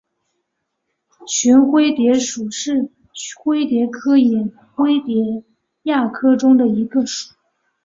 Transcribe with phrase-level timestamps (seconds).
[1.27, 2.89] 旋灰蝶属是
[3.43, 5.43] 灰蝶科眼灰蝶
[5.83, 7.35] 亚科中的一个属。